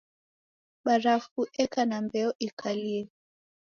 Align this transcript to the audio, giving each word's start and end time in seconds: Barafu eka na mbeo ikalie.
Barafu 0.85 1.41
eka 1.63 1.81
na 1.89 1.97
mbeo 2.05 2.31
ikalie. 2.47 3.01